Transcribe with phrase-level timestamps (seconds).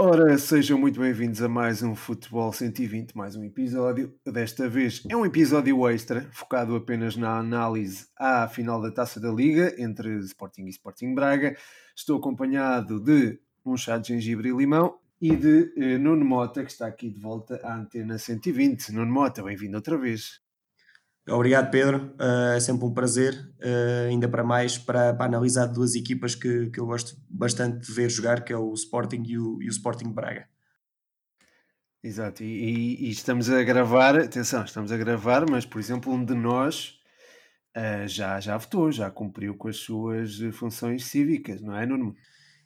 [0.00, 4.14] Ora, sejam muito bem-vindos a mais um Futebol 120, mais um episódio.
[4.24, 9.28] Desta vez é um episódio extra, focado apenas na análise à final da Taça da
[9.28, 11.56] Liga entre Sporting e Sporting Braga.
[11.96, 16.70] Estou acompanhado de um chá de gengibre e limão e de eh, Nuno Mota, que
[16.70, 18.92] está aqui de volta à Antena 120.
[18.92, 20.40] Nuno Mota, bem-vindo outra vez.
[21.30, 22.14] Obrigado, Pedro.
[22.18, 26.70] Uh, é sempre um prazer, uh, ainda para mais, para, para, analisar duas equipas que,
[26.70, 29.70] que eu gosto bastante de ver jogar, que é o Sporting e o, e o
[29.70, 30.48] Sporting Braga.
[32.02, 36.34] Exato, e, e, estamos a gravar, atenção, estamos a gravar, mas por exemplo, um de
[36.34, 37.00] nós
[37.76, 42.14] uh, já, já votou, já cumpriu com as suas funções cívicas, não é, Nuno?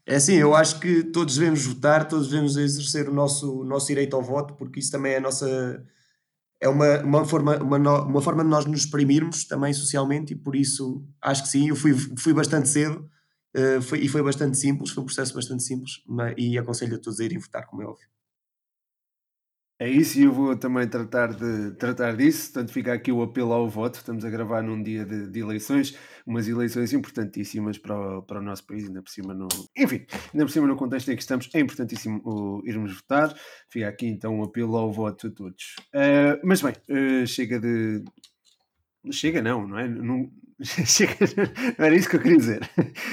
[0.05, 3.87] É assim, eu acho que todos devemos votar, todos devemos exercer o nosso, o nosso
[3.87, 5.83] direito ao voto, porque isso também é a nossa
[6.63, 10.55] é uma, uma, forma, uma, uma forma de nós nos exprimirmos também socialmente e por
[10.55, 13.05] isso acho que sim, eu fui, fui bastante cedo
[13.57, 16.99] uh, foi, e foi bastante simples, foi um processo bastante simples mas, e aconselho a
[17.01, 18.07] todos a irem votar, como é óbvio.
[19.83, 22.53] É isso, e eu vou também tratar, de, tratar disso.
[22.53, 23.97] Portanto, fica aqui o apelo ao voto.
[23.97, 28.43] Estamos a gravar num dia de, de eleições, umas eleições importantíssimas para o, para o
[28.43, 29.49] nosso país, ainda por cima no.
[29.77, 33.35] Enfim, ainda por cima no contexto em que estamos, é importantíssimo uh, irmos votar.
[33.69, 35.75] Fica aqui então um apelo ao voto a todos.
[35.89, 38.05] Uh, mas bem, uh, chega de.
[39.11, 39.89] Chega, não, não é?
[39.89, 40.31] Não,
[41.79, 42.71] não era isso que eu queria dizer.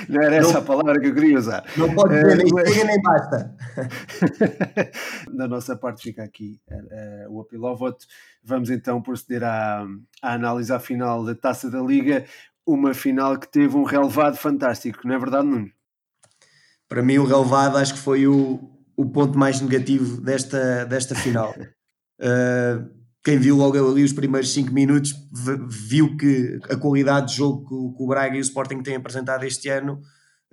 [0.08, 1.66] Não era essa não, a palavra que eu queria usar.
[1.76, 3.56] Não pode dizer, nem uh, chega nem basta.
[5.34, 8.06] da nossa parte fica aqui uh, o apelo ao voto.
[8.44, 9.86] Vamos então proceder à,
[10.22, 12.26] à análise à final da Taça da Liga.
[12.66, 15.72] Uma final que teve um relevado fantástico, não é verdade, Nuno?
[16.88, 18.60] Para mim, o relevado acho que foi o,
[18.96, 21.54] o ponto mais negativo desta, desta final.
[22.20, 22.90] Uh,
[23.24, 25.14] quem viu logo ali os primeiros 5 minutos
[25.68, 29.68] viu que a qualidade de jogo que o Braga e o Sporting têm apresentado este
[29.70, 30.02] ano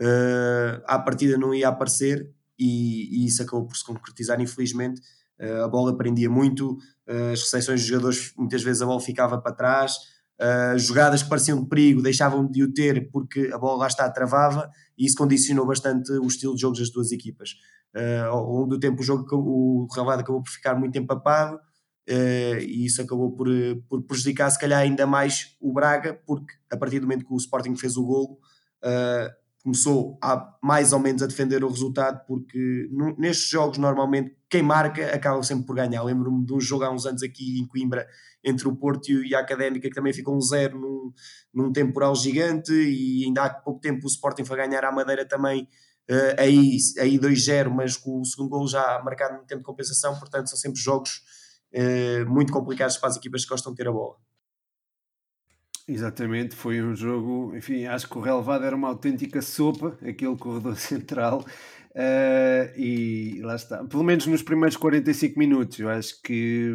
[0.01, 5.01] uh, à partida não ia aparecer e, e, isso acabou por se concretizar infelizmente.
[5.39, 9.39] Uh, a bola prendia muito uh, as recepções dos jogadores muitas vezes a bola ficava
[9.39, 9.93] para trás
[10.41, 14.11] uh, jogadas que pareciam de perigo deixavam de o ter porque a bola lá está
[14.11, 17.51] travava e isso condicionou bastante o estilo de jogo das duas equipas.
[18.29, 21.59] Ao longo do tempo o jogo o Relvado acabou por ficar muito empapado
[22.09, 23.49] Uh, e isso acabou por,
[23.89, 27.37] por prejudicar se calhar ainda mais o Braga, porque a partir do momento que o
[27.37, 28.39] Sporting fez o golo,
[28.85, 34.63] uh, começou a, mais ou menos a defender o resultado, porque nestes jogos normalmente quem
[34.63, 36.05] marca acaba sempre por ganhar.
[36.05, 38.07] Lembro-me de um jogo há uns anos aqui em Coimbra
[38.45, 41.13] entre o Porto e a Académica que também ficou um zero num,
[41.53, 45.69] num temporal gigante e ainda há pouco tempo o Sporting foi ganhar à Madeira também
[46.09, 50.17] uh, aí, aí 2-0, mas com o segundo gol já marcado no tempo de compensação,
[50.17, 51.36] portanto são sempre jogos eh,
[52.29, 54.17] muito complicados para as equipas que gostam de ter a bola.
[55.89, 60.75] Exatamente, foi um jogo, enfim, acho que o relevado era uma autêntica sopa, aquele corredor
[60.77, 61.45] central,
[61.95, 66.75] uh, e lá está, pelo menos nos primeiros 45 minutos, eu acho que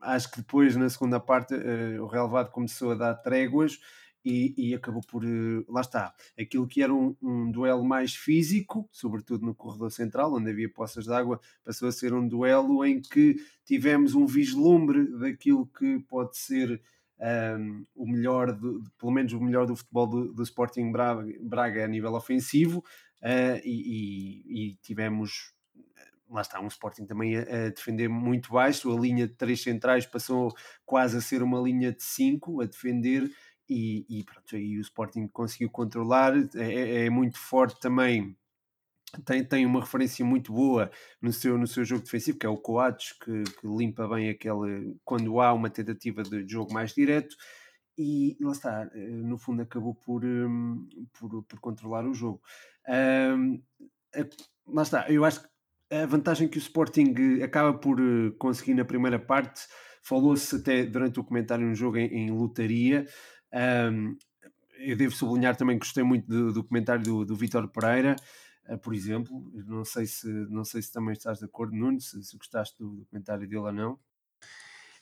[0.00, 3.78] acho que depois na segunda parte uh, o relevado começou a dar tréguas
[4.24, 8.88] e, e, acabou por, eh, lá está, aquilo que era um, um, duelo mais físico,
[8.90, 13.02] sobretudo no corredor central, onde havia poças de água, passou a ser um duelo em
[13.02, 16.80] que tivemos um vislumbre daquilo que pode ser
[17.58, 18.58] um, o melhor,
[18.98, 22.78] pelo menos o melhor do futebol do, do Sporting Braga, Braga, a nível ofensivo,
[23.22, 25.52] uh, e, e, e tivemos
[26.30, 30.52] lá está, um Sporting também a, defender muito baixo, a linha de três centrais passou
[30.84, 33.30] quase a ser uma linha de cinco a defender
[33.68, 38.36] e, e pronto, aí o Sporting conseguiu controlar, é, é, é muito forte também
[39.24, 42.56] tem, tem uma referência muito boa no seu, no seu jogo defensivo, que é o
[42.56, 47.36] Coates, que, que, limpa bem aquele quando há uma tentativa de jogo mais direto,
[47.96, 50.88] e lá está, eh, no fundo acabou por, hum,
[51.18, 52.40] por, por controlar o jogo.
[52.88, 53.62] Um,
[54.66, 55.48] lá está, eu acho que
[55.94, 59.62] a vantagem que o Sporting acaba por eh, conseguir na primeira parte,
[60.02, 63.06] falou-se até durante o comentário no jogo em, em lotaria,
[63.54, 64.16] um,
[64.78, 68.16] eu devo sublinhar também que gostei muito do, do comentário do, do Vítor Pereira,
[68.68, 69.50] uh, por exemplo.
[69.66, 72.96] Não sei, se, não sei se também estás de acordo, Nuno, se, se gostaste do,
[72.96, 73.98] do, comentário dele ou não.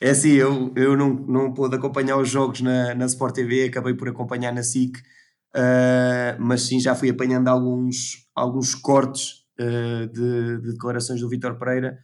[0.01, 3.95] É assim, eu, eu não, não pude acompanhar os jogos na, na Sport TV, acabei
[3.95, 10.61] por acompanhar na SIC, uh, mas sim, já fui apanhando alguns, alguns cortes uh, de,
[10.61, 11.99] de, declarações do Vítor Pereira,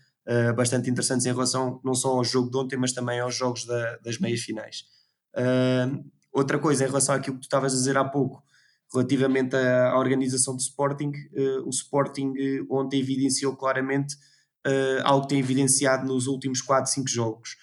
[0.54, 3.96] bastante interessantes em relação não só ao jogo de ontem, mas também aos jogos da,
[3.96, 4.84] das meias finais.
[6.38, 8.44] Outra coisa, em relação àquilo que tu estavas a dizer há pouco,
[8.94, 14.14] relativamente à, à organização do Sporting, uh, o Sporting uh, ontem evidenciou claramente
[14.64, 17.56] uh, algo que tem evidenciado nos últimos 4, 5 jogos.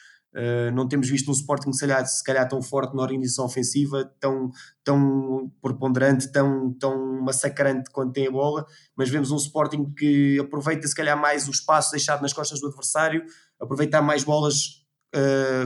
[0.74, 4.52] Não temos visto um Sporting se calhar, se calhar tão forte na organização ofensiva, tão,
[4.84, 8.66] tão preponderante, tão, tão massacrante quando tem a bola,
[8.98, 12.68] mas vemos um Sporting que aproveita se calhar mais o espaço deixado nas costas do
[12.68, 13.24] adversário,
[13.62, 14.84] aproveita mais bolas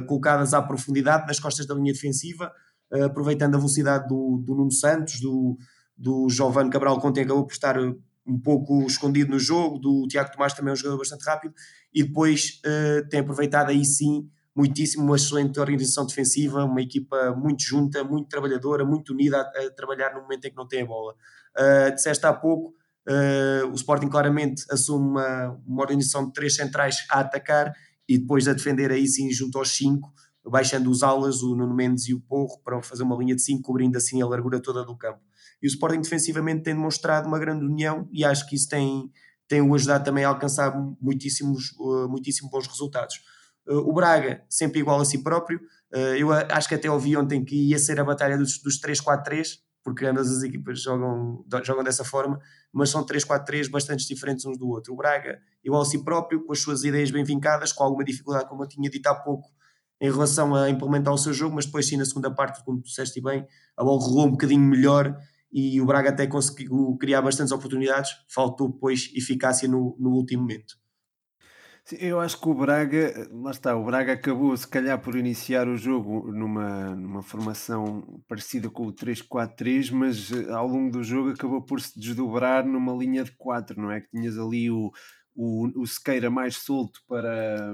[0.08, 2.54] colocadas à profundidade nas costas da linha defensiva,
[3.06, 5.58] aproveitando a velocidade do, do Nuno Santos, do,
[5.98, 10.32] do Giovanni Cabral, que ontem acabou por estar um pouco escondido no jogo, do Tiago
[10.32, 11.54] Tomás também é um jogador bastante rápido,
[11.94, 12.62] e depois
[13.10, 18.84] tem aproveitado aí sim muitíssimo, uma excelente organização defensiva, uma equipa muito junta, muito trabalhadora,
[18.84, 21.16] muito unida a, a trabalhar no momento em que não tem a bola.
[21.58, 22.74] Uh, disseste há pouco,
[23.08, 27.74] uh, o Sporting claramente assume uma, uma organização de três centrais a atacar
[28.08, 30.12] e depois a defender aí sim junto aos cinco,
[30.50, 33.64] baixando os alas, o Nuno Mendes e o Porro, para fazer uma linha de cinco,
[33.64, 35.20] cobrindo assim a largura toda do campo.
[35.62, 39.12] E o Sporting defensivamente tem demonstrado uma grande união e acho que isso tem,
[39.48, 43.20] tem o ajudado também a alcançar muitíssimos, uh, muitíssimo bons resultados.
[43.68, 45.60] Eh, o Braga, sempre igual a si próprio.
[45.94, 49.60] Eh, eu acho que até ouvi ontem que ia ser a batalha dos, dos 3-4-3,
[49.84, 52.40] porque ambas as equipas jogam, jogam dessa forma,
[52.74, 54.94] mas são 3-4-3 bastante diferentes uns do outro.
[54.94, 58.48] O Braga, igual a si próprio, com as suas ideias bem vincadas, com alguma dificuldade,
[58.50, 59.50] como eu tinha dito há pouco,
[60.02, 63.22] em relação a implementar o seu jogo, mas depois sim na segunda parte, como disseste
[63.22, 65.18] bem, a bola rolou um bocadinho melhor
[65.52, 70.80] e o Braga até conseguiu criar bastantes oportunidades, faltou depois eficácia no, no último momento.
[71.98, 75.76] Eu acho que o Braga, lá está, o Braga acabou se calhar por iniciar o
[75.76, 81.64] jogo numa, numa formação parecida com o 3-4-3, mas eh, ao longo do jogo acabou
[81.64, 84.02] por se desdobrar numa linha de 4, não é?
[84.02, 84.92] Que tinhas ali o,
[85.42, 87.74] o, o Sequeira mais solto para.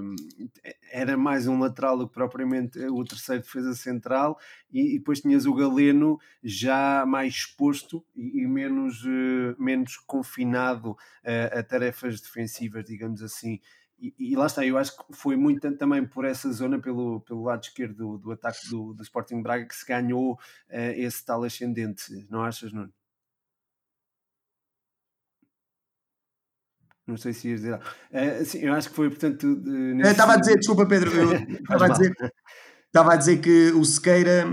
[0.92, 4.38] Era mais um lateral do que propriamente o terceiro defesa central,
[4.72, 10.96] e, e depois tinhas o Galeno já mais exposto e, e menos, uh, menos confinado
[11.26, 13.60] a, a tarefas defensivas, digamos assim.
[13.98, 17.46] E, e, lá está, eu acho que foi muito também por essa zona, pelo, pelo
[17.46, 20.38] lado esquerdo do, do ataque do, do Sporting Braga, que se ganhou uh,
[20.70, 22.94] esse tal ascendente, não achas, Nuno?
[27.08, 27.76] Não sei se ias dizer.
[27.76, 29.56] Uh, sim, eu acho que foi, portanto.
[29.56, 31.12] De, Estava a dizer, desculpa, Pedro,
[31.62, 32.14] estava a dizer,
[32.88, 34.46] estava a dizer que o Sequeira,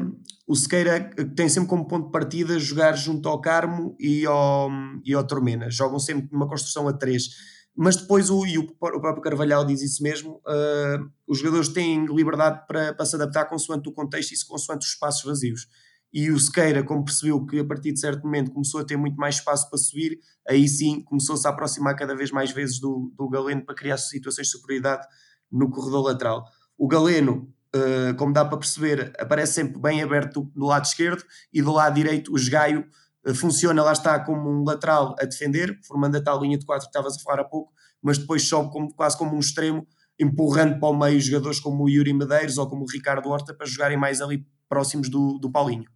[0.47, 4.71] o Sequeira tem sempre como ponto de partida jogar junto ao Carmo e ao,
[5.05, 5.71] e ao Tormena.
[5.71, 7.29] Jogam sempre numa construção a três
[7.75, 12.05] mas depois o, e o, o próprio Carvalhal diz isso mesmo, uh, os jogadores têm
[12.07, 15.67] liberdade para, para se adaptar consoante o contexto e consoante os espaços vazios.
[16.13, 19.17] E o Sequeira, como percebeu que a partir de certo momento começou a ter muito
[19.17, 23.29] mais espaço para subir, aí sim começou-se a aproximar cada vez mais vezes do, do
[23.29, 25.07] Galeno para criar situações de superioridade
[25.51, 26.45] no corredor lateral.
[26.77, 31.25] O Galeno, uh, como dá para perceber, aparece sempre bem aberto do, do lado esquerdo
[31.53, 32.87] e do lado direito o Esgaio
[33.25, 36.87] eh, funciona, lá está, como um lateral a defender, formando a tal linha de quatro
[36.87, 37.73] que estavas a falar há pouco,
[38.03, 39.87] mas depois sobe como, quase como um extremo,
[40.19, 43.67] empurrando para o meio jogadores como o Yuri Medeiros ou como o Ricardo Horta para
[43.67, 45.92] jogarem mais ali próximos do, do Paulinho.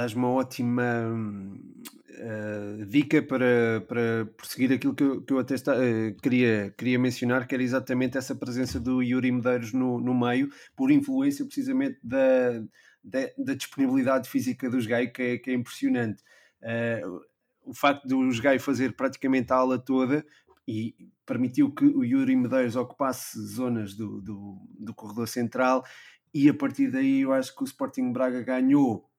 [0.00, 0.82] Dás uma ótima
[1.12, 6.98] uh, dica para, para prosseguir aquilo que eu, que eu até está, uh, queria, queria
[6.98, 11.98] mencionar, que era exatamente essa presença do Yuri Medeiros no, no meio, por influência precisamente
[12.02, 12.62] da
[13.04, 16.22] da, da disponibilidade física dos Gai, que é, que é impressionante.
[16.62, 17.20] Uh,
[17.62, 20.24] o facto de os Gai fazer praticamente a ala toda
[20.66, 20.94] e
[21.26, 25.84] permitiu que o Yuri Medeiros ocupasse zonas do, do, do corredor central
[26.32, 29.09] e a partir daí eu acho que o Sporting Braga ganhou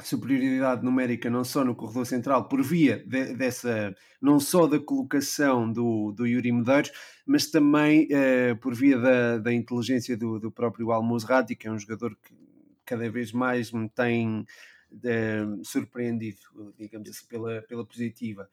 [0.00, 5.72] superioridade numérica não só no corredor central por via de, dessa não só da colocação
[5.72, 6.92] do, do Yuri Medeiros
[7.26, 11.78] mas também uh, por via da, da inteligência do, do próprio Almozrati que é um
[11.78, 12.34] jogador que
[12.90, 14.44] cada vez mais me tem
[14.90, 16.40] uh, surpreendido,
[16.76, 18.48] digamos assim, pela, pela positiva.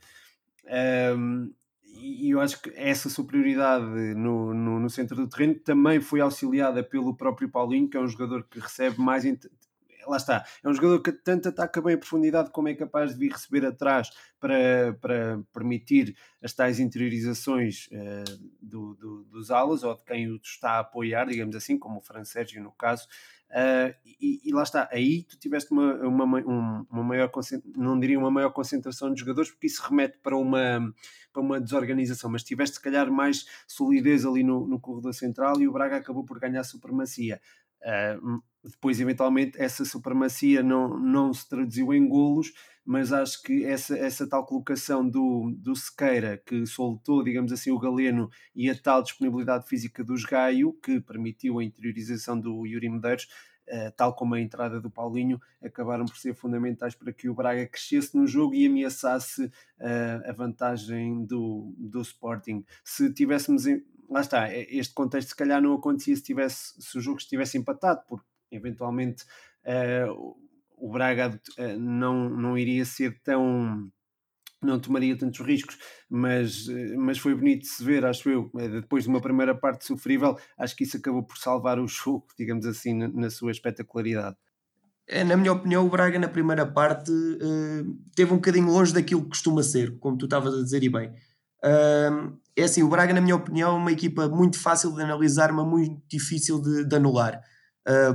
[1.17, 1.51] Um,
[1.83, 6.83] e eu acho que essa superioridade no, no, no, centro do terreno também foi auxiliada
[6.83, 9.23] pelo próprio Paulinho, que é um jogador que recebe mais.
[10.07, 13.19] Lá está, é um jogador que tanto ataca bem a profundidade como é capaz de
[13.19, 14.09] vir receber atrás
[14.39, 20.37] para, para permitir as tais interiorizações uh, do, do, dos alas ou de quem o
[20.37, 23.07] está a apoiar, digamos assim, como o Fran Sérgio no caso.
[23.49, 27.31] Uh, e, e, lá está, aí tu tiveste uma, uma, uma maior,
[27.77, 30.93] não diria uma maior concentração de jogadores, porque isso remete para uma,
[31.31, 35.67] para uma desorganização, mas tiveste se calhar mais solidez ali no, no corredor central e
[35.67, 37.39] o Braga acabou por ganhar supremacia.
[37.81, 42.51] Uh, depois, eventualmente, essa supremacia não, não se traduziu em golos,
[42.85, 47.79] mas acho que essa, essa tal colocação do, do Sequeira, que soltou, digamos assim, o
[47.79, 53.27] Galeno e a tal disponibilidade física do Gaio, que permitiu a interiorização do Yuri Medeiros,
[53.69, 57.67] Uh, tal como a entrada do Paulinho, acabaram por ser fundamentais para que o Braga
[57.67, 62.63] crescesse no jogo e ameaçasse uh, a vantagem do, do Sporting.
[62.81, 63.65] Se tivéssemos
[64.09, 68.01] lá está, este contexto se calhar não acontecia se, tivesse, se o jogo estivesse empatado,
[68.07, 69.23] porque eventualmente
[69.65, 70.35] uh,
[70.77, 73.91] o Braga uh, não, não iria ser tão
[74.59, 75.77] não tomaria tantos riscos,
[76.09, 76.65] mas,
[76.97, 78.49] mas foi bonito de se ver, acho eu,
[78.81, 82.65] depois de uma primeira parte sofrível, acho que isso acabou por salvar o jogo, digamos
[82.65, 84.35] assim, na, na sua espetacularidade.
[85.07, 89.23] É, na minha opinião, o Braga na primeira parte uh, teve um bocadinho longe daquilo
[89.23, 91.09] que costuma ser, como tu estavas a dizer e bem.
[91.63, 95.53] Uh, é assim, o Braga, na minha opinião, é uma equipa muito fácil de analisar,
[95.53, 97.41] mas muito difícil de, de anular,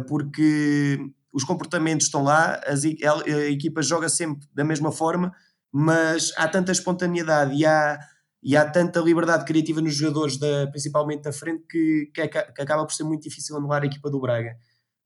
[0.06, 0.98] porque
[1.32, 2.88] os comportamentos estão lá, as, a,
[3.24, 5.32] a, equipa joga sempre da mesma forma,
[5.72, 7.98] mas há tanta espontaneidade e há,
[8.42, 12.84] e há tanta liberdade criativa nos jogadores, da, principalmente da frente, que, que, que, acaba
[12.84, 14.56] por ser muito difícil anular a equipa do Braga.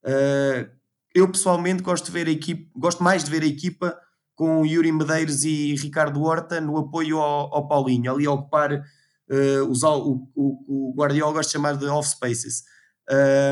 [0.05, 0.69] Uh,
[1.15, 3.97] eu pessoalmente gosto de ver a equipa, gosto mais de ver a equipa
[4.35, 9.71] com Yuri Medeiros e Ricardo Horta no apoio ao, ao Paulinho, ali a ocupar uh,
[9.71, 12.65] os, o, o, o Guardiola gosta de chamar de off spaces.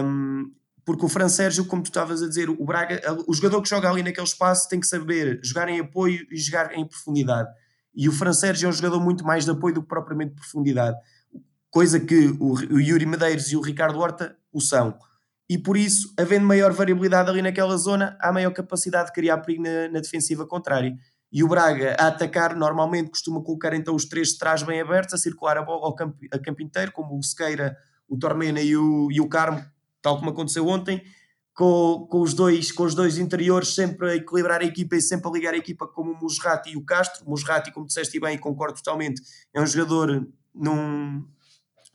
[0.05, 0.53] Um,
[0.85, 3.89] porque o Fran Sérgio, como tu estavas a dizer, o Braga, o jogador que joga
[3.89, 7.49] ali naquele espaço tem que saber jogar em apoio e jogar em profundidade.
[7.95, 10.41] E o Fran Sérgio é um jogador muito mais de apoio do que propriamente de
[10.41, 10.97] profundidade,
[11.71, 14.97] coisa que o, Yuri Medeiros e o Ricardo Horta o são
[15.49, 19.63] e por isso, havendo maior variabilidade ali naquela zona, há maior capacidade de criar perigo
[19.63, 20.97] na, na defensiva contrária.
[21.31, 25.15] E o Braga, a atacar, normalmente costuma colocar então os três de trás bem abertos,
[25.15, 27.77] a circular a bola ao campo, a campo inteiro, como o Sequeira,
[28.09, 29.63] o Tormena e o, e o Carmo,
[30.05, 31.03] tal como aconteceu ontem,
[31.55, 35.29] com, com, os dois, com os dois interiores sempre a equilibrar a equipa e sempre
[35.29, 37.25] a ligar a equipa como o Musrati e o Castro.
[37.25, 39.23] O Musrati, como disseste bem, concordo totalmente,
[39.55, 41.25] é um jogador num,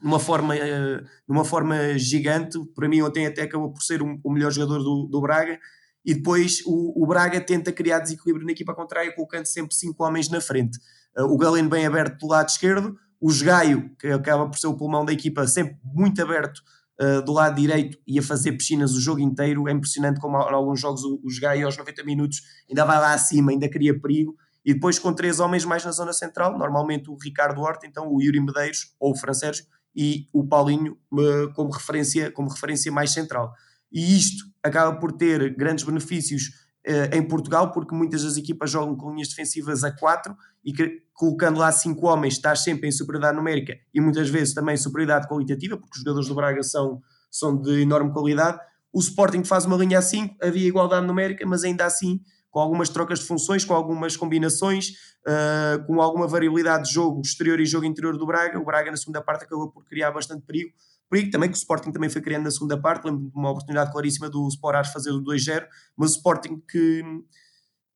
[0.02, 2.58] numa forma, uh, numa forma gigante.
[2.74, 5.60] Para mim, ontem até acabou por ser o, melhor jogador do, do Braga.
[6.04, 10.30] E depois o, o, Braga tenta criar desequilíbrio na equipa contrária, colocando sempre cinco homens
[10.30, 10.80] na frente.
[11.16, 14.76] Uh, o Galeno bem aberto do lado esquerdo, o Gaio, que acaba por ser o
[14.76, 16.64] pulmão da equipa, sempre muito aberto
[17.02, 19.68] uh, do lado direito e a fazer piscinas o jogo inteiro.
[19.68, 23.52] É impressionante como em alguns jogos o, o aos 90 minutos ainda vai lá acima,
[23.52, 24.36] ainda cria perigo.
[24.66, 28.22] E depois com três homens mais na zona central, normalmente o Ricardo Horta, então o
[28.22, 29.66] Yuri Medeiros ou o Fran Sérgio,
[29.96, 33.54] e o Paulinho uh, como, referência, como referência mais central.
[33.92, 36.69] E isto acaba por ter grandes benefícios
[37.12, 41.60] em Portugal, porque muitas das equipas jogam com linhas defensivas a 4 e que, colocando
[41.60, 45.98] lá 5 homens estás sempre em superioridade numérica e muitas vezes também superioridade qualitativa, porque
[45.98, 48.60] os jogadores do Braga são, são de enorme qualidade.
[48.92, 52.90] O Sporting faz uma linha a 5, havia igualdade numérica, mas ainda assim com algumas
[52.90, 54.90] trocas de funções, com algumas combinações,
[55.28, 58.60] uh, com alguma variabilidade de jogo exterior e jogo interior do Braga.
[58.60, 60.72] O Braga na segunda parte acabou por criar bastante perigo.
[61.10, 63.06] Perigo também que o Sporting também foi criando na segunda parte.
[63.06, 65.66] Lembro de uma oportunidade claríssima do Sport fazer o 2-0,
[65.98, 67.04] mas o Sporting que,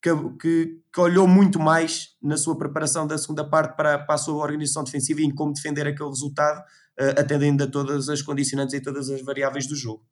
[0.01, 4.35] que, que, olhou muito mais na sua preparação da segunda parte para, para a sua
[4.35, 8.81] organização defensiva e em como defender aquele resultado, uh, atendendo a todas as condicionantes e
[8.81, 10.03] todas as variáveis do jogo.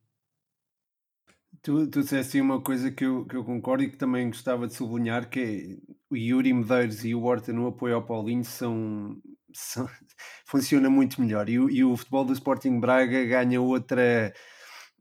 [1.63, 4.73] Tu, tu disseste uma coisa que eu, que eu concordo e que também gostava de
[4.73, 9.21] sublinhar, que é o Yuri Medeiros e o Horta no apoio ao Paulinho são
[10.45, 11.49] funciona muito melhor.
[11.49, 14.33] E, e, o futebol do Sporting Braga ganha outra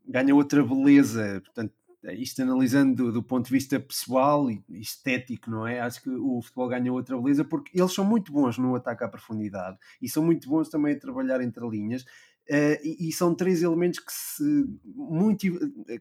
[0.05, 1.73] ganha outra beleza, portanto
[2.13, 5.79] isto analisando do, do, ponto de vista pessoal e estético, não é?
[5.79, 9.07] Acho que o futebol ganha outra beleza porque eles são muito bons no ataque à
[9.07, 12.03] profundidade e são muito bons também a trabalhar entre linhas
[12.49, 15.45] Uh, e, e, são três elementos que se muito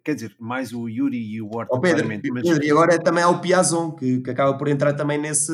[0.02, 2.20] quer dizer, mais o Yuri e o Horta oh, Pedro, mas...
[2.20, 5.52] Pedro, e agora também há o Piazon que, que, acaba por entrar também nesse,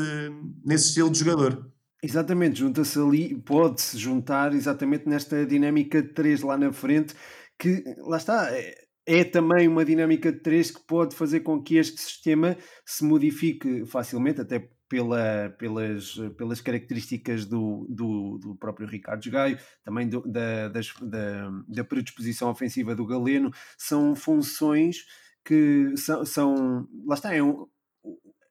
[0.65, 1.71] nesse estilo de jogador
[2.03, 7.15] exatamente, junta-se ali pode-se juntar exatamente nesta dinâmica de três lá na frente
[7.59, 8.75] que lá está, é,
[9.07, 13.87] é também uma dinâmica de três que pode fazer com que este sistema se modifique
[13.87, 20.69] facilmente, até pela, pelas, pelas características do, do, do próprio Ricardo Gaio, também do, da,
[20.69, 24.99] das, da, da predisposição ofensiva do Galeno, são funções
[25.45, 27.67] que são, são lá está, é um,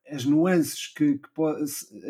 [0.09, 1.63] as nuances que, que pode,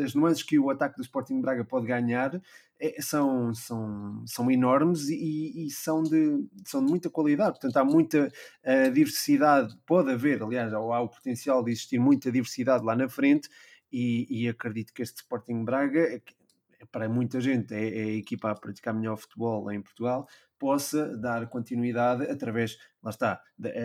[0.03, 2.41] as nuances que o ataque do Sporting Braga pode ganhar
[2.79, 7.51] é, são, são, são enormes e, e, são, de, são de muita qualidade.
[7.51, 12.31] Portanto, há muita uh, diversidade, pode haver, aliás, ou há o potencial de existir muita
[12.31, 13.49] diversidade lá na frente
[13.91, 16.21] e, e acredito que este Sporting Braga, é,
[16.91, 20.27] para muita gente, é, é, a equipa a praticar melhor futebol em Portugal,
[20.57, 23.41] possa dar continuidade através, lá está,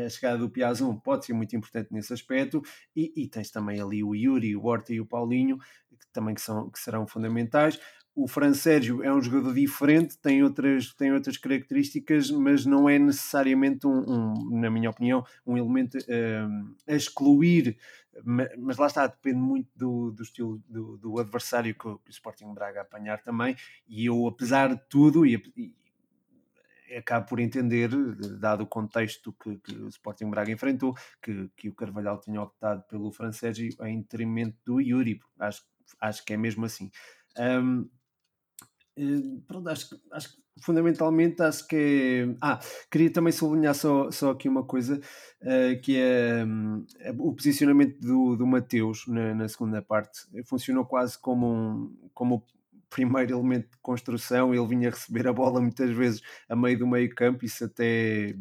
[0.07, 2.63] a chegada do Piazon pode ser muito importante nesse aspecto
[2.95, 6.41] e, e tens também ali o Yuri, o Horta e o Paulinho, que também que,
[6.41, 7.79] são, que serão fundamentais
[8.23, 12.99] o Fran Sérgio é um jogador diferente, tem outras, tem outras características, mas não é
[12.99, 17.79] necessariamente, um, um na minha opinião, um elemento uh, a excluir.
[18.59, 22.13] Mas lá está, depende muito do, do estilo do, do adversário que o, que o
[22.13, 23.57] Sporting Braga apanhar também.
[23.89, 25.43] E eu, apesar de tudo, e,
[26.97, 27.89] acabo por entender,
[28.39, 32.83] dado o contexto que, que, o Sporting Braga enfrentou, que, que o Carvalhal tinha optado
[32.83, 35.21] pelo francês em detrimento do Yuri.
[35.39, 35.63] Acho,
[36.01, 36.91] acho que é mesmo assim.
[37.39, 38.00] Um, eh,
[39.47, 42.37] pronto, acho, acho que fundamentalmente acho que é...
[42.41, 42.59] Ah,
[42.91, 45.01] queria também sublinhar só, só aqui uma coisa
[45.43, 46.85] uh, que é um,
[47.19, 50.21] o posicionamento do, do Mateus na, na segunda parte.
[50.45, 52.45] Funcionou quase como um como
[52.91, 57.15] primeiro elemento de construção, ele vinha receber a bola muitas vezes a meio do meio
[57.15, 58.35] campo, isso até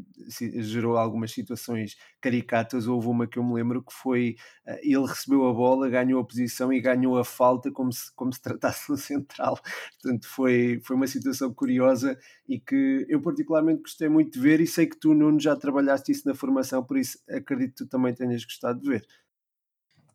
[0.62, 5.48] gerou algumas situações caricatas, houve uma que eu me lembro que foi, eh, ele recebeu
[5.48, 8.98] a bola, ganhou a posição e ganhou a falta como se, como se tratasse no
[8.98, 9.58] central,
[10.02, 14.68] portanto foi, foi uma situação curiosa e que eu particularmente gostei muito de ver e
[14.68, 18.14] sei que tu Nuno já trabalhaste isso na formação, por isso acredito que tu também
[18.14, 19.06] tenhas gostado de ver.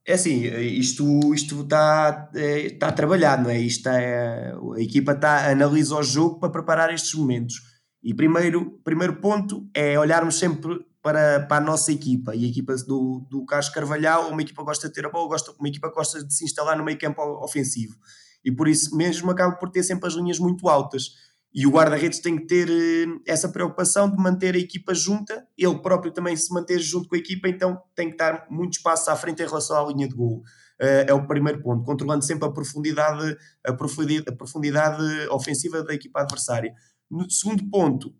[0.06, 3.58] É assim, isto, isto está, é, está trabalhado, não é?
[3.58, 7.62] Isto é, a equipa está, analisa o jogo para preparar estes momentos.
[8.02, 12.34] E primeiro, primeiro ponto é olharmos sempre para, para a nossa equipa.
[12.34, 15.52] E a equipa do, do Carlos Carvalhal, uma equipa gosta de ter a bola, gosta,
[15.58, 17.96] uma equipa gosta de se instalar no meio campo ofensivo.
[18.44, 21.12] E por isso mesmo acaba por ter sempre as linhas muito altas.
[21.54, 25.78] E o guarda-redes tem que ter eh, essa preocupação de manter a equipa junta, ele
[25.78, 29.14] próprio também se manter junto com a equipa, então tem que dar muito espaço à
[29.14, 30.42] frente em relação à linha de gol.
[30.82, 35.94] Uh, é o primeiro ponto, controlando sempre a profundidade, a profundidade, a profundidade ofensiva da
[35.94, 36.74] equipa adversária.
[37.08, 38.12] No segundo ponto,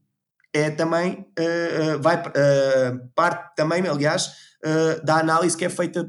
[0.53, 2.23] é também, uh, vai,
[3.17, 4.31] parte também, aliás,
[5.05, 6.09] da análise que é feita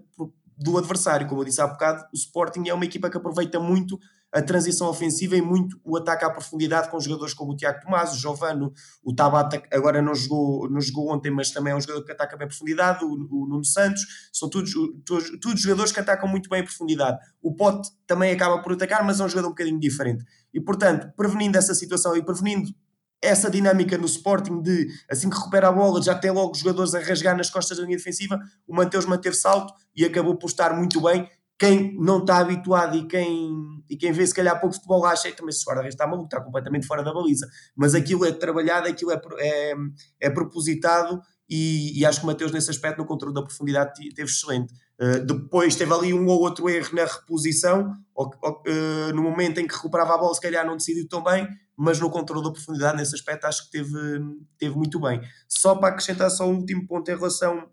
[0.56, 1.28] do adversário.
[1.28, 3.98] Como eu disse há bocado, o Sporting é uma equipa que aproveita muito
[4.36, 8.12] a transição ofensiva e muito o ataque à profundidade com jogadores como o Tiago Tomás,
[8.12, 12.04] o Giovano, o Tabata, agora não jogou, não jogou ontem, mas também é um jogador
[12.04, 14.02] que ataca bem a profundidade, o, o Nuno Santos,
[14.34, 14.74] são todos,
[15.06, 17.18] todos, todos jogadores que atacam muito bem a profundidade.
[17.42, 20.26] O Pote também acaba por atacar, mas é um jogador um bocadinho diferente.
[20.54, 22.76] E portanto, prevenindo essa situação e prevenindo
[23.22, 26.94] essa dinâmica no Sporting de assim que recupera a bola já tem logo os jogadores
[26.94, 28.38] a rasgar nas costas da linha defensiva,
[28.68, 33.08] o Mateus manteve salto e acabou por estar muito bem quem não está habituado e
[33.08, 36.42] quem, e quem vê se calhar pouco futebol acha também se guarda está maluco, está
[36.42, 37.48] completamente fora da baliza.
[37.76, 39.74] Mas aquilo é trabalhado, aquilo é, é,
[40.20, 44.30] é propositado e, e, acho que o Mateus nesse aspecto no controle da profundidade teve
[44.30, 44.74] excelente.
[45.00, 49.60] Uh, depois teve ali um ou outro erro na reposição, ou, ou, uh, no momento
[49.60, 52.52] em que recuperava a bola se calhar não decidiu tão bem, mas no controle da
[52.52, 54.20] profundidade nesse aspecto acho que teve,
[54.58, 55.22] teve muito bem.
[55.48, 57.70] Só para acrescentar só um último ponto em relação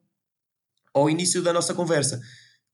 [0.92, 2.20] ao início da nossa conversa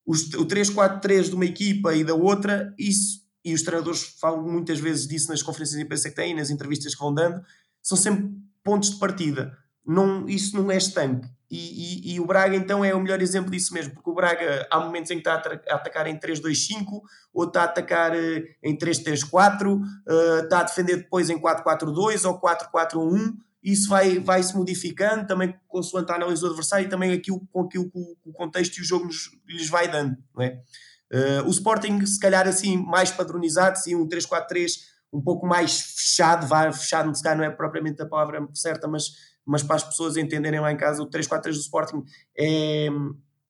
[0.09, 5.07] o 3-4-3 de uma equipa e da outra, isso, e os treinadores falam muitas vezes
[5.07, 7.43] disso nas conferências de imprensa que têm, nas entrevistas que vão dando,
[7.83, 8.31] são sempre
[8.65, 9.57] pontos de partida.
[9.87, 11.29] Não, isso não é estanque.
[11.51, 14.67] E, e, e, o Braga então é o melhor exemplo disso mesmo, porque o Braga
[14.71, 17.01] há momentos em que está a, atacar em 3-2-5,
[17.33, 22.29] ou está a atacar uh, em 3-3-4, uh, eh, está a defender depois em 4-4-2
[22.29, 27.13] ou 4-4-1 isso vai, vai se modificando também consoante a análise do adversário e também
[27.13, 30.17] aquilo, com aquilo que o, contexto e o jogo nos, lhes vai dando.
[30.35, 30.61] Não é?
[31.13, 34.73] Uh, o Sporting, se calhar assim, mais padronizado, sim, um 3-4-3
[35.13, 39.05] um pouco mais fechado, vai, fechado se calhar não é propriamente a palavra certa, mas,
[39.45, 42.05] mas para as pessoas entenderem lá em casa, o 3-4-3 do Sporting
[42.37, 42.89] é,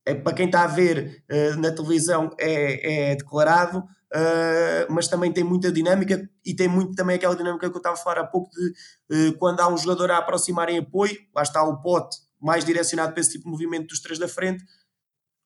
[0.09, 5.31] é para quem está a ver uh, na televisão é, é declarado, uh, mas também
[5.31, 8.27] tem muita dinâmica e tem muito também aquela dinâmica que eu estava a falar há
[8.27, 12.17] pouco de uh, quando há um jogador a aproximar em apoio, lá está o pote
[12.41, 14.65] mais direcionado para esse tipo de movimento dos três da frente,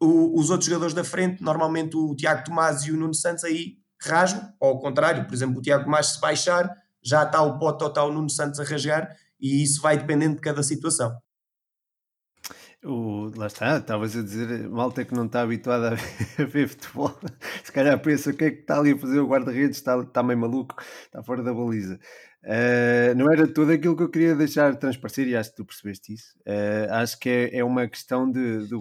[0.00, 3.78] o, os outros jogadores da frente, normalmente o Tiago Tomás e o Nuno Santos aí
[4.00, 6.72] rasgam, ou ao contrário, por exemplo, o Tiago Tomás se baixar,
[7.02, 10.36] já está o pote ou está o Nuno Santos a rasgar, e isso vai dependendo
[10.36, 11.12] de cada situação.
[12.84, 15.90] O, lá está, estavas a dizer, malta que não está habituada
[16.36, 17.16] a ver futebol,
[17.62, 20.20] se calhar pensa o que é que está ali a fazer o guarda-redes, está, está
[20.20, 22.00] meio maluco, está fora da baliza.
[22.42, 26.12] Uh, não era tudo aquilo que eu queria deixar transparecer e acho que tu percebeste
[26.12, 26.36] isso.
[26.40, 28.74] Uh, acho que é, é, uma questão de, de.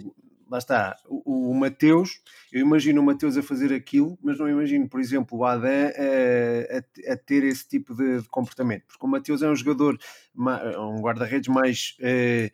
[0.49, 4.89] lá está, o, o, Mateus, eu imagino o Mateus a fazer aquilo, mas não imagino,
[4.89, 9.09] por exemplo, o Adam a, a, a ter esse tipo de, de, comportamento, porque o
[9.09, 9.95] Mateus é um jogador,
[10.35, 11.95] um guarda-redes mais.
[11.99, 12.49] Uh,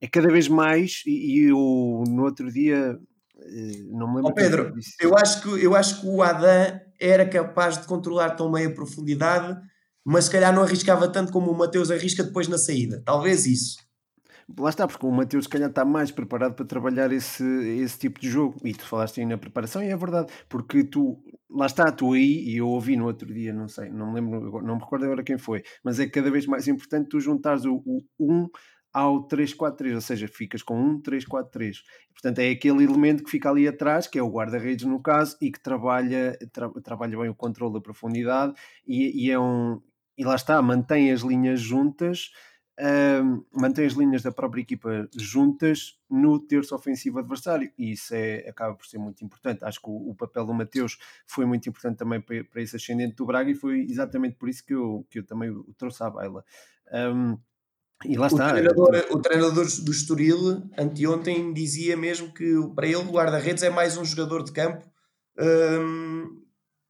[0.00, 2.98] é cada vez mais, e, e eu no outro dia
[3.36, 4.30] eh, não me lembro.
[4.30, 8.50] Oh Pedro, eu acho, que, eu acho que o Adam era capaz de controlar tão
[8.50, 9.60] bem a profundidade,
[10.04, 13.02] mas se calhar não arriscava tanto como o Mateus arrisca depois na saída.
[13.04, 13.76] Talvez isso.
[14.58, 18.20] Lá está, porque o Mateus, se calhar, está mais preparado para trabalhar esse, esse tipo
[18.20, 18.56] de jogo.
[18.64, 22.48] E tu falaste aí na preparação, e é verdade, porque tu, lá está, tu aí,
[22.48, 25.22] e eu ouvi no outro dia, não sei, não me lembro, não me recordo agora
[25.22, 28.48] quem foi, mas é cada vez mais importante tu juntares o, o 1
[28.92, 31.76] ao 3-4-3, ou seja, ficas com um 3-4-3.
[32.12, 35.50] Portanto, é aquele elemento que fica ali atrás, que é o guarda-redes no caso, e
[35.50, 38.54] que trabalha, tra trabalha bem o controle da profundidade
[38.86, 39.80] e, e, é um.
[40.18, 42.30] E lá está, mantém as linhas juntas
[42.80, 48.48] uh, mantém as linhas da própria equipa juntas no terço ofensivo adversário e isso é,
[48.48, 49.64] acaba por ser muito importante.
[49.64, 53.16] Acho que o, o papel do Mateus foi muito importante também para, para, esse ascendente
[53.16, 56.10] do Braga e foi exatamente por isso que eu, que eu também o trouxe à
[56.10, 56.44] baila.
[56.92, 57.38] Um,
[58.04, 58.48] e lá está.
[58.48, 63.70] O treinador, o treinador do Estoril, anteontem, dizia mesmo que para ele o guarda-redes é
[63.70, 64.86] mais um jogador de campo
[65.38, 66.40] um,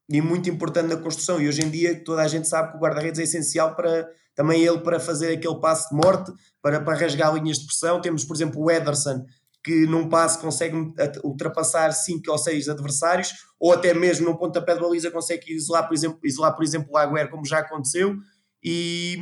[0.09, 1.41] e muito importante na construção.
[1.41, 4.63] E hoje em dia toda a gente sabe que o guarda-redes é essencial para também
[4.63, 8.01] ele para fazer aquele passe de morte, para, para rasgar linhas de pressão.
[8.01, 9.25] Temos, por exemplo, o Ederson,
[9.63, 10.75] que num passe consegue
[11.23, 15.93] ultrapassar 5 ou 6 adversários, ou até mesmo num pontapé de baliza consegue isolar, por
[15.93, 18.15] exemplo, isolar, por exemplo o Agüero, como já aconteceu.
[18.63, 19.17] E,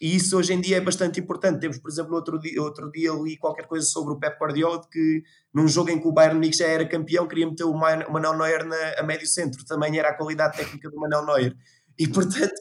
[0.00, 1.60] e isso hoje em dia é bastante importante.
[1.60, 5.22] Temos, por exemplo, outro dia, outro dia li qualquer coisa sobre o Pep Guardiola, que
[5.52, 8.64] num jogo em que o Bayern Munique já era campeão, queria meter o Manuel Neuer
[8.64, 9.62] na, a médio centro.
[9.66, 11.54] Também era a qualidade técnica do Manuel Neuer.
[11.98, 12.54] E, portanto,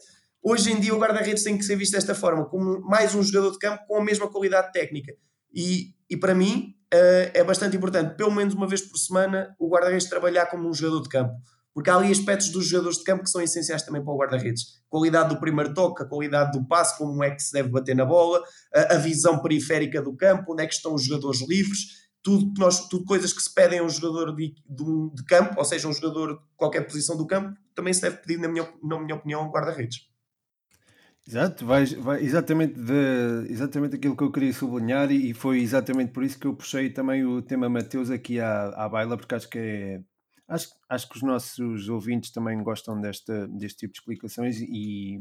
[0.44, 3.52] hoje em dia o guarda-redes tem que ser visto desta forma, como mais um jogador
[3.52, 5.14] de campo com a mesma qualidade técnica.
[5.54, 9.70] E, e para mim, uh, é bastante importante, pelo menos uma vez por semana, o
[9.70, 11.34] guarda-redes trabalhar como um jogador de campo
[11.80, 14.82] porque há ali aspectos dos jogadores de campo que são essenciais também para o guarda-redes.
[14.90, 18.04] Qualidade do primeiro toque, a qualidade do passe, como é que se deve bater na
[18.04, 18.44] bola,
[18.76, 22.90] a, a visão periférica do campo, onde é que estão os jogadores livres, tudo, nós,
[22.90, 25.94] tudo coisas que se pedem a um jogador de, de, de, campo, ou seja, um
[25.94, 29.40] jogador de qualquer posição do campo, também se deve pedir, na minha, na minha opinião,
[29.40, 30.00] ao guarda-redes.
[31.26, 36.12] Exato, vai, vai exatamente, de, exatamente aquilo que eu queria sublinhar e, e foi exatamente
[36.12, 39.50] por isso que eu puxei também o tema Mateus aqui à, à baila, porque acho
[39.50, 40.02] que é
[40.50, 45.20] Acho, acho que os nossos ouvintes também gostam desta, deste tipo de explicações e,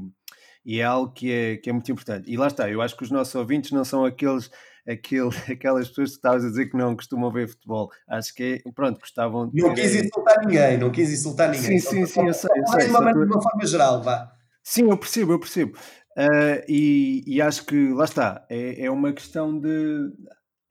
[0.65, 2.31] e é algo que é, que é muito importante.
[2.31, 4.51] E lá está, eu acho que os nossos ouvintes não são aqueles,
[4.89, 7.91] aquele, aquelas pessoas que estavas a dizer que não costumam ver futebol.
[8.09, 9.61] Acho que é, pronto, gostavam de.
[9.61, 11.79] Não quis insultar ninguém, não quis insultar ninguém.
[11.79, 12.51] Sim, sim, sim, eu sei.
[12.57, 14.33] Eu sei de, uma, de uma forma geral, vá.
[14.63, 15.77] Sim, eu percebo, eu percebo.
[16.17, 20.11] Uh, e, e, acho que lá está, é, é uma questão de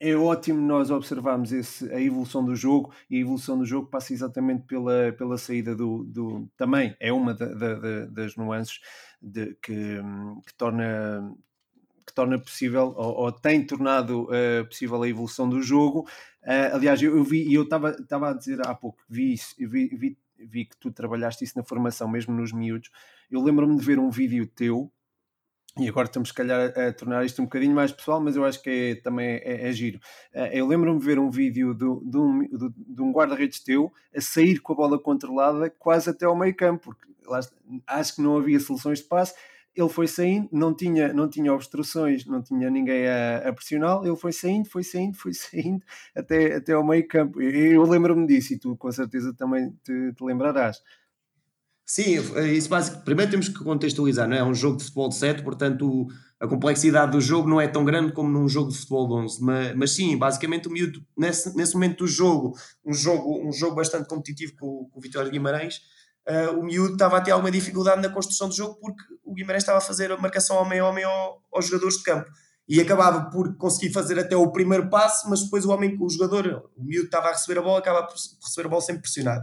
[0.00, 4.12] é ótimo nós observarmos esse, a evolução do jogo e a evolução do jogo passa
[4.12, 8.80] exatamente pela, pela saída do, do também é uma da, da, das nuances
[9.20, 9.98] de, que,
[10.46, 11.34] que, torna
[12.06, 16.08] que torna possível ou, ou tem tornado uh, possível a evolução do jogo.
[16.42, 17.96] Uh, aliás eu, eu vi e eu estava
[18.30, 22.08] a dizer há pouco vi isso vi, vi, vi que tu trabalhaste isso na formação
[22.08, 22.90] mesmo nos miúdos.
[23.28, 24.92] Eu lembro-me de ver um vídeo teu
[25.78, 28.62] e agora estamos, se calhar, a, tornar isto um bocadinho mais pessoal, mas eu acho
[28.62, 30.00] que é, também é, é giro.
[30.32, 34.20] Eh, eu lembro-me de ver um vídeo do, de um, de um guarda-redes teu a
[34.20, 37.40] sair com a bola controlada quase até ao meio campo, porque lá,
[37.86, 39.34] acho que não havia soluções de passe.
[39.74, 44.04] Ele foi saindo, não tinha, não tinha obstruções, não tinha ninguém a, a pressioná-lo.
[44.04, 45.84] Ele foi saindo, foi saindo, foi saindo
[46.16, 47.40] até, até ao meio campo.
[47.40, 50.82] Eu, eu lembro-me disso e tu com certeza também te, te lembrarás.
[51.88, 53.02] Sim, é isso básico.
[53.02, 54.40] Primeiro temos que contextualizar, não é?
[54.40, 56.06] É um jogo de futebol de 7, portanto
[56.38, 59.42] a complexidade do jogo não é tão grande como num jogo de futebol de 11.
[59.42, 63.74] Mas, mas sim, basicamente o miúdo, nesse, nesse momento do jogo, um jogo, um jogo
[63.74, 65.80] bastante competitivo com, com o Vitória Guimarães,
[66.28, 69.62] uh, o miúdo estava a ter alguma dificuldade na construção do jogo porque o Guimarães
[69.62, 71.04] estava a fazer a marcação homem a homem
[71.50, 72.28] aos jogadores de campo.
[72.68, 76.70] E acabava por conseguir fazer até o primeiro passo, mas depois o homem, o jogador,
[76.76, 79.42] o miúdo estava a receber a bola, acaba por receber a bola sempre pressionado.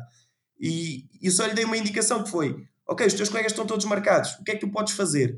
[0.60, 2.56] E, e só lhe dei uma indicação que foi:
[2.88, 5.38] ok, os teus colegas estão todos marcados, o que é que tu podes fazer?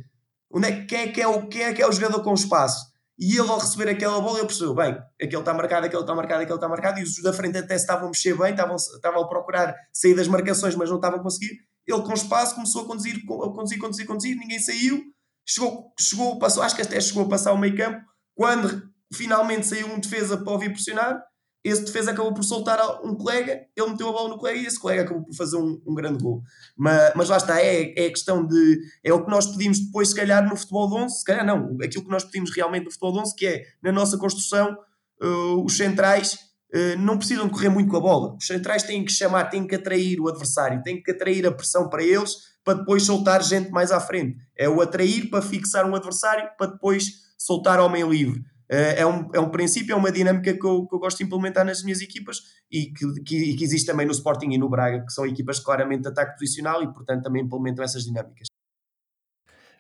[0.50, 2.86] Onde é, quem, é que é o, quem é que é o jogador com espaço?
[3.20, 6.42] E ele, ao receber aquela bola, ele percebeu: bem, aquele está marcado, aquele está marcado,
[6.44, 9.28] aquele está marcado, e os da frente até estavam a mexer bem, estavam, estavam a
[9.28, 11.58] procurar sair das marcações, mas não estavam a conseguir.
[11.86, 15.02] Ele, com espaço, começou a conduzir, a conduzir, conduzir, conduzir, ninguém saiu,
[15.46, 18.06] chegou, chegou, passou, acho que até chegou a passar o meio campo.
[18.36, 21.20] Quando finalmente saiu um defesa para ouvir pressionar,
[21.64, 24.80] esse defesa acabou por soltar um colega, ele meteu a bola no colega e esse
[24.80, 26.42] colega acabou por fazer um, um grande gol.
[26.78, 28.80] Mas, mas lá está, é, é questão de.
[29.04, 31.78] É o que nós pedimos depois, se calhar, no futebol de 11, se calhar não,
[31.84, 34.78] aquilo que nós pedimos realmente no futebol de 11, que é na nossa construção,
[35.22, 36.34] uh, os centrais
[36.74, 38.36] uh, não precisam correr muito com a bola.
[38.36, 41.90] Os centrais têm que chamar, têm que atrair o adversário, têm que atrair a pressão
[41.90, 44.38] para eles para depois soltar gente mais à frente.
[44.58, 47.06] É o atrair para fixar um adversário para depois
[47.38, 48.44] soltar homem livre.
[48.70, 51.24] Eh, é um, é um princípio, é uma dinâmica que eu, que eu gosto de
[51.24, 55.06] implementar nas minhas equipas e que, que, que, existe também no Sporting e no Braga,
[55.06, 58.48] que são equipas claramente de ataque posicional e, portanto, também implementam essas dinâmicas.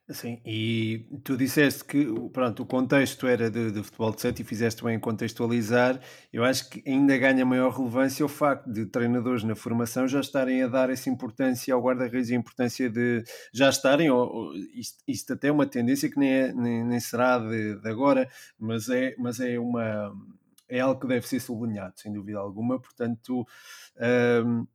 [0.09, 4.45] Sim, e tu disseste que pronto, o contexto era de, de futebol de sete e
[4.45, 5.99] fizeste bem contextualizar.
[6.31, 10.63] Eu acho que ainda ganha maior relevância o facto de treinadores na formação já estarem
[10.63, 13.21] a dar essa importância ao guarda-redes e a importância de
[13.53, 16.99] já estarem, ou, ou, isto, isto, até é uma tendência que nem, é, nem, nem
[17.01, 20.13] será de, de, agora, mas é, mas é uma
[20.69, 22.79] é algo que deve ser sublinhado, sem dúvida alguma.
[22.79, 23.45] Portanto,
[24.45, 24.67] um,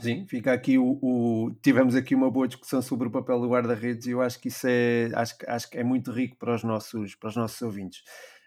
[0.00, 4.06] Sim, fica aqui o, o, Tivemos aqui uma boa discussão sobre o papel do guarda-redes
[4.06, 5.10] e eu acho que isso é.
[5.14, 8.02] Acho, acho que é muito rico para os nossos, para os nossos ouvintes.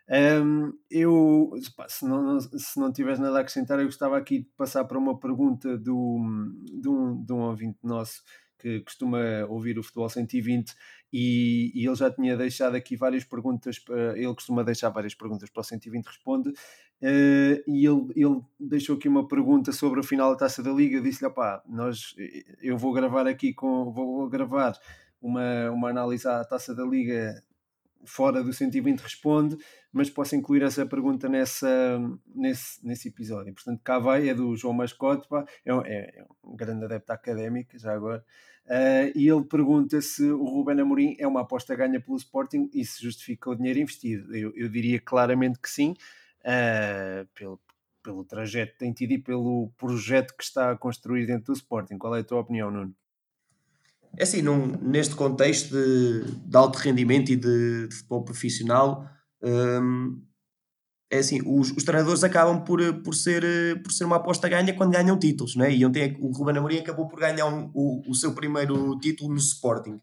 [0.09, 1.51] Um, eu,
[1.87, 5.19] se não, se não tiveres nada a acrescentar, eu gostava aqui de passar para uma
[5.19, 6.19] pergunta do,
[6.65, 8.23] de, um, de um ouvinte nosso
[8.59, 10.75] que costuma ouvir o Futebol 120
[11.11, 13.81] e, e ele já tinha deixado aqui várias perguntas,
[14.15, 19.07] ele costuma deixar várias perguntas para o 120 Responde, uh, e ele, ele deixou aqui
[19.07, 21.31] uma pergunta sobre o final da Taça da Liga, disse-lhe,
[21.67, 22.13] nós,
[22.61, 24.77] eu vou gravar aqui com, vou gravar
[25.21, 27.41] uma, uma análise à Taça da Liga
[28.05, 29.57] fora do 120 responde,
[29.91, 31.99] mas posso incluir essa pergunta nessa,
[32.33, 33.53] nesse, nesse episódio.
[33.53, 37.77] Portanto, cá vai, é do João Mascote, pá, é, é, é um grande adepto académico,
[37.77, 38.23] já agora,
[38.65, 42.85] uh, e ele pergunta se o Ruben Amorim é uma aposta ganha pelo Sporting e
[42.85, 44.35] se justifica o dinheiro investido.
[44.35, 45.95] Eu, eu diria claramente que sim,
[46.41, 47.59] uh, pelo,
[48.03, 51.97] pelo trajeto que tem tido e pelo projeto que está a construir dentro do Sporting.
[51.97, 52.95] Qual é a tua opinião, Nuno?
[54.17, 59.07] É assim, num, neste contexto de, de, alto rendimento e de, de futebol profissional,
[59.41, 60.21] hum,
[61.11, 63.43] é assim, os, os, treinadores acabam por, por, ser,
[63.81, 65.73] por ser uma aposta ganha quando ganham títulos, não é?
[65.73, 69.37] E ontem o Ruben Amorim acabou por ganhar um, o, o seu primeiro título no
[69.37, 69.99] Sporting.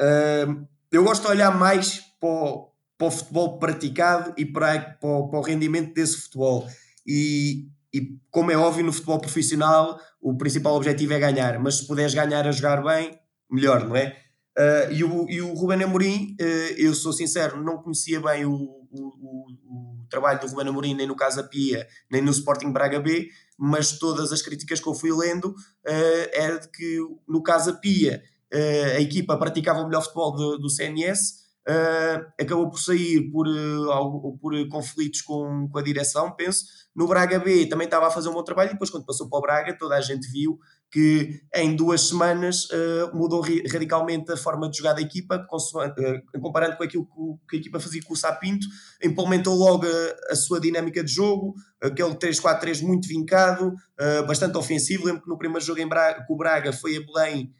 [0.00, 5.08] Hum, eu gosto de olhar mais para o, para o futebol praticado e para, para,
[5.08, 6.68] o, para o rendimento desse futebol.
[7.06, 11.86] E, e como é óbvio no futebol profissional, o principal objetivo é ganhar, mas se
[11.86, 13.18] puderes ganhar a jogar bem,
[13.52, 14.16] melhor, não é?
[14.58, 18.52] Uh, e, o, e o Ruben Amorim, uh, eu sou sincero, não conhecia bem o,
[18.52, 23.00] o, o, o trabalho do Ruben Amorim, nem no Casa Pia, nem no Sporting Braga
[23.00, 27.74] B, mas todas as críticas que eu fui lendo uh, era de que no Casa
[27.74, 28.22] Pia
[28.94, 31.40] a equipa praticava o melhor futebol do, do CNS,
[32.38, 33.46] acabou por sair por,
[34.38, 36.66] por conflitos com, com a direção, penso.
[36.94, 39.38] No Braga B também estava a fazer um bom trabalho e depois, quando passou para
[39.38, 40.58] o Braga, toda a gente viu
[40.92, 46.76] que em duas semanas uh, mudou radicalmente a forma de jogar da equipa, uh, comparando
[46.76, 47.08] com aquilo
[47.48, 48.66] que, a equipa fazia com o Sapinto,
[49.02, 55.06] implementou logo a, a sua dinâmica de jogo, aquele 3-4-3 muito vincado, uh, bastante ofensivo.
[55.06, 57.54] Lembro que no primeiro jogo em Braga, com o Braga foi a Belém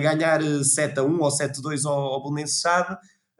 [0.00, 2.62] ganhar 7-1 ou 7-2 ao, ao Belenenses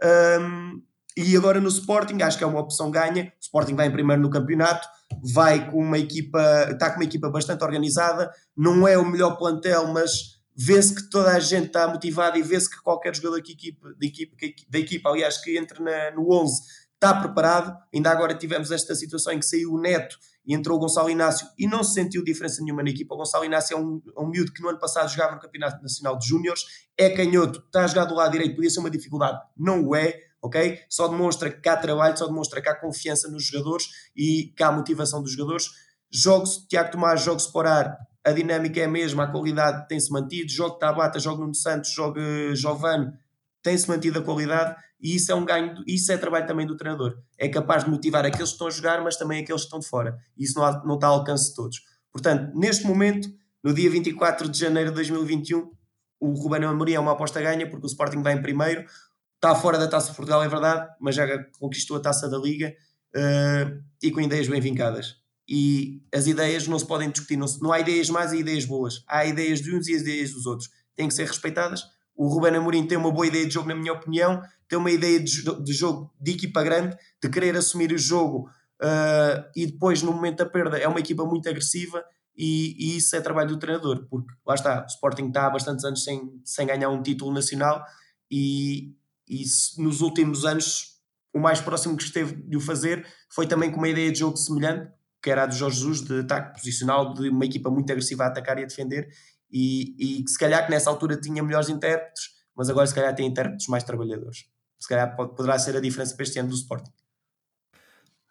[0.05, 0.83] Um,
[1.17, 3.25] e agora no Sporting, acho que é uma opção ganha.
[3.25, 4.87] O Sporting vai em primeiro no campeonato,
[5.23, 6.41] vai com uma equipa,
[6.71, 11.33] está com uma equipa bastante organizada, não é o melhor plantel, mas vê-se que toda
[11.33, 14.37] a gente está motivada e vê-se que qualquer jogador que equipa, da, equipa,
[14.69, 16.61] da equipa, aliás, que entre na, no 11
[16.95, 17.77] está preparado.
[17.95, 21.47] Ainda agora tivemos esta situação em que saiu o Neto e entrou o Gonçalo Inácio
[21.57, 23.15] e não se sentiu diferença nenhuma na equipa.
[23.15, 25.81] O Gonçalo Inácio é um, é um miúdo que no ano passado jogava no Campeonato
[25.81, 26.65] Nacional de Júniores,
[26.97, 30.28] é canhoto, está a jogar do lado direito, podia ser uma dificuldade, não o é
[30.43, 30.81] ok?
[30.89, 34.73] Só demonstra que há trabalho, só demonstra que há confiança nos jogadores e que há
[34.73, 35.67] motivação dos jogadores.
[36.11, 40.51] Jogos, Tiago Tomás, jogos por ar, a dinâmica é a mesma, a qualidade tem-se mantido.
[40.51, 42.19] Jogo Tabata, jogo Nuno Santos, jogo
[42.55, 43.13] Jovane,
[43.63, 47.19] tem-se mantido a qualidade e isso é um ganho, isso é trabalho também do treinador.
[47.39, 49.87] É capaz de motivar aqueles que estão a jogar, mas também aqueles que estão de
[49.87, 50.19] fora.
[50.37, 51.81] Isso não, há, não está ao alcance de todos.
[52.13, 53.29] Portanto, neste momento,
[53.63, 55.71] no dia 24 de janeiro de 2021,
[56.21, 58.85] o Ruben Amorim é uma aposta ganha, porque o Sporting vai em primeiro,
[59.39, 61.27] está fora da Taça de Portugal, é verdade, mas já
[61.59, 62.75] conquistou a Taça da Liga
[63.15, 65.17] uh, e com ideias bem vincadas.
[65.49, 68.65] E as ideias não se podem discutir, não, se, não há ideias más e ideias
[68.65, 69.03] boas.
[69.09, 70.69] Há ideias de uns e ideias dos outros.
[70.95, 71.85] Têm que ser respeitadas.
[72.15, 75.21] O Ruben Amorim tem uma boa ideia de jogo, na minha opinião, tem uma ideia
[75.21, 78.51] de, de jogo de equipa grande, de querer assumir o jogo
[78.83, 82.05] uh, e depois, no momento da perda, é uma equipa muito agressiva
[82.37, 85.85] e, e, isso é trabalho do treinador, porque lá está, o Sporting está há bastantes
[85.85, 87.85] anos sem, sem ganhar um título nacional
[88.31, 88.93] e,
[89.29, 89.45] e
[89.83, 90.99] nos últimos anos
[91.33, 94.37] o mais próximo que esteve de o fazer foi também com uma ideia de jogo
[94.37, 94.91] semelhante,
[95.23, 98.27] que era a do Jorge Jesus, de ataque posicional, de uma equipa muito agressiva a
[98.29, 99.09] atacar e a defender,
[99.51, 102.25] e, e se calhar que nessa altura tinha melhores intérpretes,
[102.57, 104.47] mas agora se calhar tem intérpretes mais trabalhadores.
[104.79, 106.93] Se calhar pode, poderá ser a diferença para este ano do Sporting.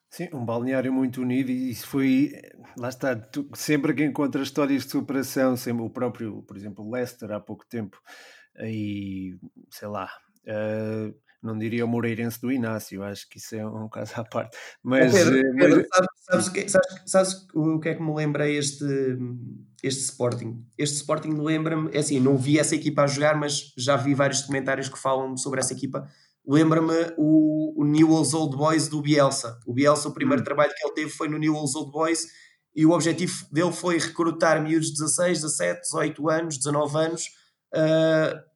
[0.10, 2.32] Sim, um balneário muito unido e isso foi,
[2.78, 7.30] lá está, tu, sempre que encontras histórias de superação, sempre o próprio, por exemplo, Leicester
[7.32, 8.02] há pouco tempo,
[8.56, 9.38] aí,
[9.70, 10.10] sei lá,
[10.48, 14.58] Uh, não diria o Moreirense do Inácio, acho que isso é um caso à parte.
[14.84, 16.08] Mas, Pedro, eh, Pedro, mas...
[16.26, 18.86] sabes, sabes, sabes, sabes, o que é que me lembra este,
[19.84, 20.66] este Sporting?
[20.78, 24.42] Este Sporting lembra-me, é assim, não vi essa equipa a jogar, mas já vi vários
[24.42, 26.08] comentários que falam sobre essa equipa.
[26.46, 29.60] Lembra-me o, o Newell's Old Boys do Bielsa.
[29.66, 30.46] O Bielsa, o primeiro hum.
[30.46, 32.26] trabalho que ele teve foi no Newell's Old Boys
[32.74, 37.24] e o objetivo dele foi recrutar miúdos de 16, 17, 18 anos, 19 anos.
[37.74, 38.47] Uh,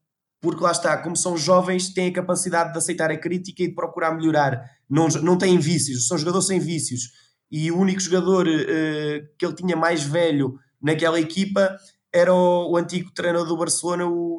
[0.42, 3.76] porque lá está, como são jovens, têm a capacidade de aceitar a crítica e de
[3.76, 4.60] procurar melhorar.
[4.90, 7.12] Não, não têm vícios, são jogadores sem vícios.
[7.52, 11.78] E o único jogador uh, que ele tinha mais velho naquela equipa
[12.12, 14.38] era o, o antigo treinador do Barcelona, o,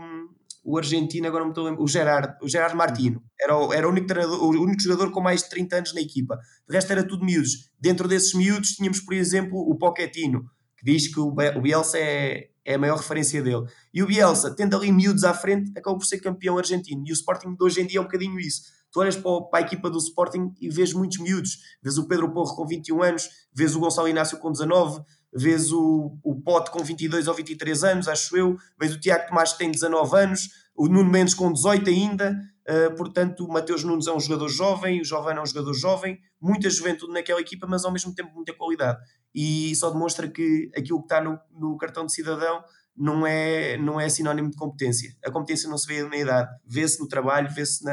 [0.65, 3.23] o argentino, agora não me estou a lembrar, o Gerard, o Gerard Martino.
[3.41, 6.01] Era, o, era o, único treinador, o único jogador com mais de 30 anos na
[6.01, 6.37] equipa.
[6.69, 7.71] De resto era tudo miúdos.
[7.79, 10.45] Dentro desses miúdos tínhamos, por exemplo, o Pochettino,
[10.77, 13.65] que diz que o, o Bielsa é, é a maior referência dele.
[13.93, 17.03] E o Bielsa, tendo ali miúdos à frente, acabou por ser campeão argentino.
[17.07, 18.63] E o Sporting de hoje em dia é um bocadinho isso.
[18.93, 21.59] Tu olhas para, a equipa do Sporting e vês muitos miúdos.
[21.83, 26.19] Vês o Pedro Porro com 21 anos, vês o Gonçalo Inácio com 19, vês o,
[26.23, 29.71] o Pote com 22 ou 23 anos, acho eu, vês o Tiago Tomás que tem
[29.71, 34.21] 19 anos, o Nuno Mendes com 18 ainda, uh, portanto o Mateus Nunes é um
[34.21, 38.15] jogador jovem, o Jovem é um jogador jovem, muita juventude naquela equipa, mas ao mesmo
[38.15, 38.99] tempo muita qualidade.
[39.35, 42.63] E só demonstra que aquilo que está no, no cartão de cidadão
[42.97, 45.17] não é, não é sinónimo de competência.
[45.25, 47.85] A competência não se vê na idade, vê-se no trabalho, vê-se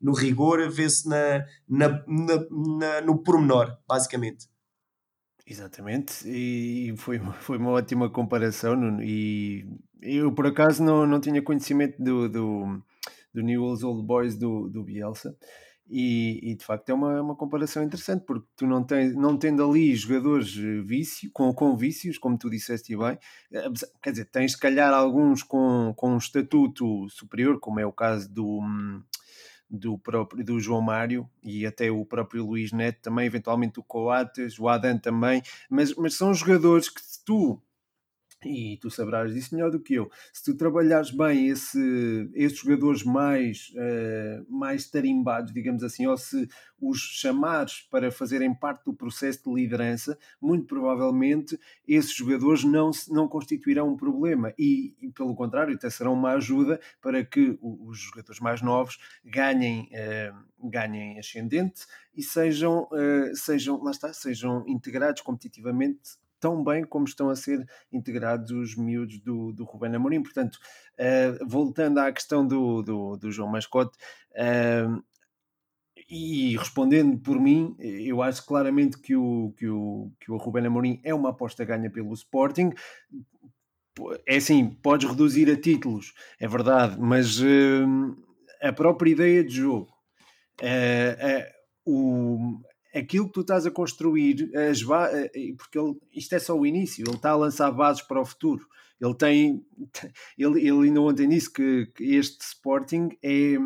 [0.00, 4.46] no rigor, vê-se na, na, na, na, no pormenor, basicamente.
[5.46, 9.00] Exatamente, e foi, foi uma ótima comparação.
[9.00, 9.64] E
[10.02, 12.82] eu, por acaso, não, não tinha conhecimento do, do,
[13.32, 15.34] do Old Boys do, do Bielsa.
[15.90, 19.64] E, e, de facto é uma, uma comparação interessante porque tu não, tens, não tendo
[19.64, 23.18] ali jogadores eh, vício, com, com vícios, como tu disseste bem,
[23.50, 23.70] eh,
[24.02, 28.30] quer dizer, tens se calhar alguns com, com um estatuto superior, como é o caso
[28.30, 29.02] do, hum,
[29.70, 34.58] do próprio do João Mário e até o próprio Luís Neto também, eventualmente o Coates,
[34.58, 37.62] o Adam também, mas, mas são jogadores que se tu
[38.44, 40.10] e tu sabrás disso melhor do que eu.
[40.32, 46.48] Se tu trabalhares bem esse, esses jogadores mais, uh, mais tarimbados, digamos assim, ou se
[46.80, 53.26] os chamares para fazerem parte do processo de liderança, muito provavelmente esses jogadores não, não
[53.26, 58.40] constituirão um problema e, e pelo contrário, até serão uma ajuda para que os jogadores
[58.40, 66.18] mais novos ganhem, uh, ganhem ascendente e sejam, uh, sejam, lá está, sejam integrados competitivamente
[66.40, 70.22] tão bem como estão a ser integrados os miúdos do, do Rubén Amorim.
[70.22, 70.58] Portanto,
[70.98, 73.96] uh, voltando à questão do, do, do João Mascote,
[74.32, 75.02] uh,
[76.10, 81.00] e respondendo por mim, eu acho claramente que o, que o, que o Rubén Amorim
[81.04, 82.72] é uma aposta ganha pelo Sporting.
[84.24, 88.16] É assim, podes reduzir a títulos, é verdade, mas uh,
[88.62, 89.92] a própria ideia de jogo,
[91.84, 92.60] o,
[92.98, 97.04] aquilo que tu estás a construir, as eh, porque ele, isto é só o início,
[97.06, 98.66] ele está a lançar bases para o futuro.
[99.00, 99.64] Ele tem,
[100.36, 103.56] ele, ele ainda ontem disse que, que este Sporting é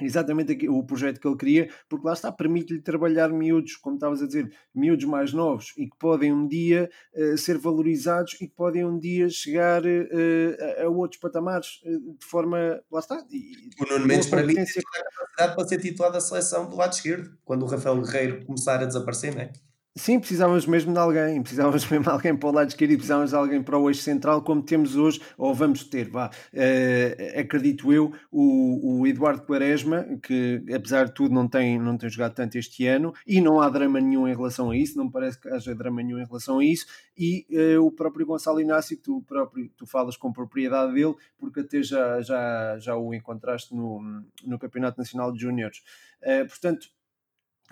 [0.00, 4.26] exatamente o projeto que ele queria, porque lá está, permite-lhe trabalhar miúdos, como estavas a
[4.26, 8.84] dizer, miúdos mais novos e que podem um dia uh, ser valorizados e que podem
[8.84, 13.24] um dia chegar uh, a, a, outros patamares uh, de forma, lá está.
[13.30, 16.76] E, o Nuno Mendes para mim tem a capacidade para ser titular da seleção do
[16.76, 19.52] lado esquerdo, quando o Rafael Guerreiro começar a desaparecer, não é?
[19.96, 23.30] Sim, precisávamos mesmo de alguém, precisávamos mesmo de alguém para o lado esquerdo e precisávamos
[23.30, 27.92] de alguém para o eixo central, como temos hoje, ou vamos ter, vá, uh, acredito
[27.92, 32.56] eu, o, o, Eduardo Quaresma, que apesar de tudo não tem, não tem jogado tanto
[32.56, 35.74] este ano, e não há drama nenhum em relação a isso, não parece que haja
[35.74, 39.68] drama nenhum em relação a isso, e uh, o próprio Gonçalo Inácio, que tu, próprio,
[39.76, 44.00] tu falas com propriedade dele, porque até já, já, já o encontraste no,
[44.44, 45.82] no Campeonato Nacional de Júniores.
[46.22, 46.88] Uh, portanto,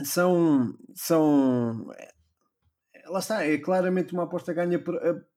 [0.03, 1.87] são, são
[3.09, 4.83] lá está, é claramente uma aposta ganha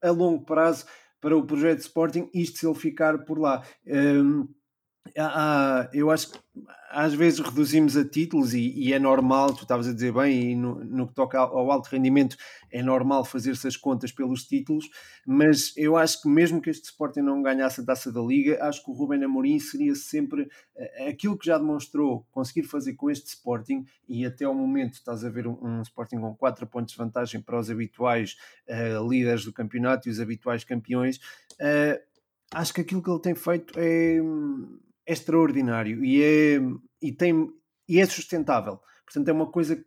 [0.02, 0.86] a, a longo prazo
[1.22, 3.64] para o projeto Sporting, isto se ele ficar por lá.
[3.86, 4.48] Um,
[5.18, 6.40] há, eu acho que
[6.90, 10.84] às vezes reduzimos a títulos e, e, é normal, tu estavas a dizer bem, no,
[10.84, 12.36] no que toca ao, alto rendimento
[12.72, 14.90] é normal fazer-se as contas pelos títulos,
[15.26, 18.84] mas eu acho que mesmo que este Sporting não ganhasse a taça da Liga, acho
[18.84, 23.28] que o Ruben Amorim seria sempre uh, aquilo que já demonstrou conseguir fazer com este
[23.28, 26.98] Sporting e até ao momento estás a ver um, um Sporting com 4 pontos de
[26.98, 28.36] vantagem para os habituais
[28.68, 31.18] uh, líderes do campeonato e os habituais campeões.
[31.60, 32.00] Uh,
[32.52, 34.20] acho que aquilo que ele tem feito é
[35.10, 36.60] é extraordinário e é,
[37.02, 37.50] e tem,
[37.88, 38.80] e é sustentável.
[39.04, 39.86] Portanto, é uma coisa que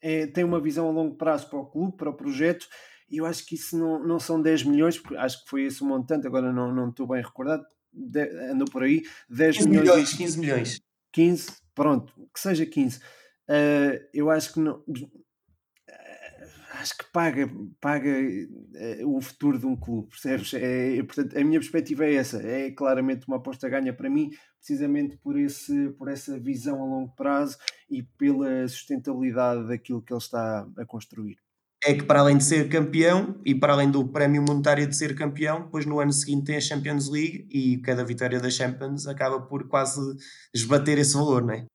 [0.00, 2.66] é, tem uma visão a longo prazo para o clube, para o projeto,
[3.08, 5.82] e eu acho que isso não, não são 10 milhões, porque acho que foi esse
[5.82, 9.86] o montante, agora não, não estou bem recordado, de, andou por aí, 10 15 milhões,
[9.86, 10.14] milhões.
[10.14, 10.80] 15 milhões.
[11.12, 12.96] 15, pronto, que seja 15.
[12.96, 13.02] Uh,
[13.48, 14.82] eh, eu acho que não,
[16.82, 17.48] acho que paga,
[17.80, 20.52] paga uh, o futuro de um clube, percebes?
[20.54, 25.16] É, portanto, a minha perspectiva é essa, é claramente uma aposta ganha para mim, precisamente
[25.18, 27.56] por, esse, por essa visão a longo prazo
[27.88, 31.36] e pela sustentabilidade daquilo que ele está a construir.
[31.84, 35.16] É que para além de ser campeão e para além do prémio monetário de ser
[35.16, 39.40] campeão, depois no ano seguinte tem a Champions League e cada vitória da Champions acaba
[39.40, 40.00] por quase
[40.54, 41.66] esbater esse valor, não é?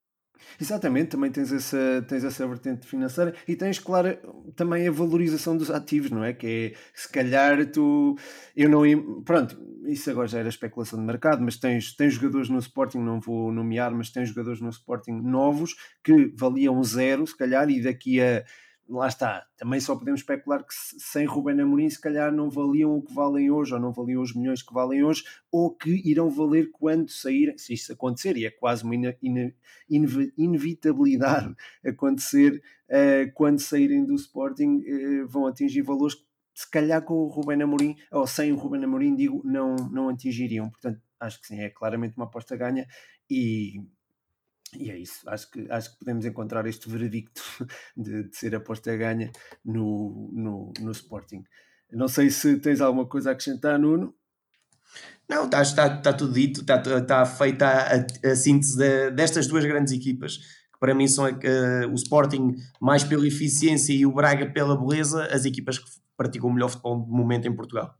[0.59, 4.17] Exatamente, também tens essa, tens essa vertente financeira e tens, claro,
[4.55, 6.33] também a valorização dos ativos, não é?
[6.33, 8.15] Que é, se calhar tu,
[8.55, 9.55] eu não, pronto,
[9.85, 13.51] isso agora já era especulação de mercado, mas tens, tens jogadores no Sporting, não vou
[13.51, 18.43] nomear, mas tens jogadores no Sporting novos que valiam zero, se calhar, e daqui a
[18.89, 23.01] lá está, também só podemos especular que sem Ruben Amorim se calhar não valiam o
[23.01, 26.71] que valem hoje, ou não valiam os milhões que valem hoje, ou que irão valer
[26.71, 31.53] quando saírem, se isso acontecer, e é quase uma ine, ine, inevitabilidade
[31.85, 37.27] acontecer, uh, quando saírem do Sporting uh, vão atingir valores que se calhar com o
[37.27, 41.59] Ruben Amorim, ou sem o Ruben Amorim, digo, não, não atingiriam, portanto acho que sim,
[41.59, 42.87] é claramente uma aposta ganha
[43.29, 43.81] e
[44.75, 47.41] e é isso, acho que, acho que podemos encontrar este veredicto
[47.95, 49.31] de, de ser aposta ganha
[49.63, 51.43] no, no, no Sporting.
[51.91, 54.13] Não sei se tens alguma coisa a acrescentar, Nuno.
[55.29, 59.65] Não, está, está, está tudo dito, está, está feita a, a síntese de, destas duas
[59.65, 64.51] grandes equipas, que para mim são uh, o Sporting mais pela eficiência e o Braga
[64.51, 67.95] pela beleza, as equipas que praticam o melhor futebol de momento em Portugal.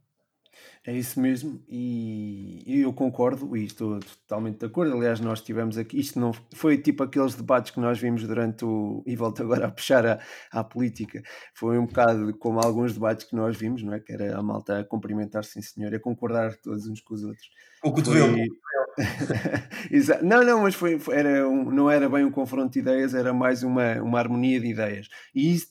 [0.88, 4.96] É isso mesmo, e eu concordo e estou totalmente de acordo.
[4.96, 9.04] Aliás, nós tivemos aqui, isto não foi tipo aqueles debates que nós vimos durante o.
[9.06, 10.20] E volto agora a puxar a,
[10.50, 11.22] à política.
[11.54, 14.00] Foi um bocado como alguns debates que nós vimos, não é?
[14.00, 17.50] Que era a malta a cumprimentar, sim senhor, a concordar todos uns com os outros.
[17.84, 18.38] O cotovelo.
[18.38, 18.48] Foi...
[20.24, 23.34] não, não, mas foi, foi, era um, não era bem um confronto de ideias, era
[23.34, 25.10] mais uma, uma harmonia de ideias.
[25.36, 25.68] E isso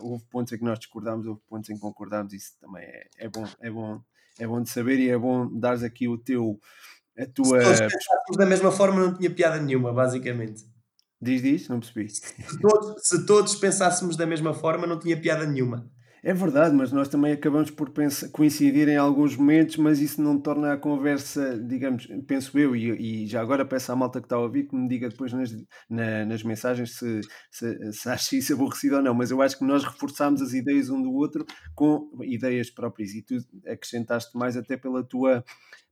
[0.00, 3.28] houve pontos em que nós discordámos, houve pontos em que concordámos, isso também é, é
[3.28, 4.00] bom, é bom,
[4.38, 6.58] é bom de saber e é bom dares aqui o teu
[7.18, 7.62] a tua.
[7.62, 7.88] Se
[8.26, 10.64] todos da mesma forma não tinha piada nenhuma, basicamente.
[11.20, 12.08] Diz, diz, não percebi.
[12.08, 15.90] Se todos, se todos pensássemos da mesma forma, não tinha piada nenhuma.
[16.22, 20.38] É verdade, mas nós também acabamos por pensar, coincidir em alguns momentos, mas isso não
[20.38, 24.36] torna a conversa, digamos, penso eu, e, e já agora peço à malta que está
[24.36, 25.50] a ouvir que me diga depois nas,
[25.88, 29.64] na, nas mensagens se, se, se acha isso aborrecido ou não, mas eu acho que
[29.64, 34.76] nós reforçámos as ideias um do outro com ideias próprias e tu acrescentaste mais até
[34.76, 35.42] pela tua,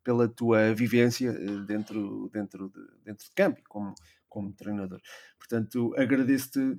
[0.04, 3.94] pela tua vivência eh, dentro, dentro, de, dentro de campo, como,
[4.28, 5.00] como treinador.
[5.38, 6.78] Portanto, agradeço-te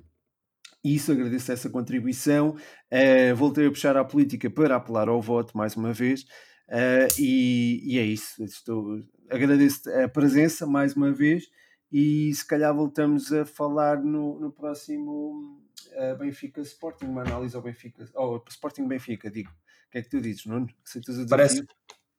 [0.82, 2.56] isso, agradeço essa contribuição.
[2.90, 6.22] Uh, voltei a puxar à política para apelar ao voto mais uma vez.
[6.68, 8.42] Uh, e, e, é isso.
[8.42, 11.44] Estou, agradeço a presença mais uma vez
[11.92, 15.60] e se calhar voltamos a falar no, no próximo
[15.92, 19.50] uh, Benfica Sporting, uma análise ao Benfica, ou Sporting Benfica, digo.
[19.50, 20.68] O que é que tu dizes, Nuno?
[21.28, 21.66] Parece,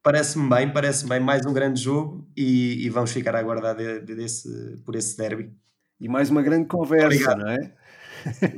[0.03, 4.01] parece-me bem, parece-me bem, mais um grande jogo e, e vamos ficar a aguardar de,
[4.01, 5.55] de, desse, por esse derby.
[6.01, 7.39] E mais uma grande conversa, Obrigado.
[7.39, 7.73] não é?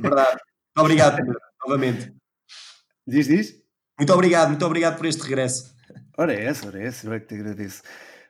[0.00, 0.38] Verdade.
[0.76, 1.18] Obrigado,
[1.64, 2.12] novamente.
[3.06, 3.54] Diz, diz?
[3.98, 5.74] Muito obrigado, muito obrigado por este regresso.
[6.18, 7.82] Ora é essa, ora é essa, eu é que te agradeço.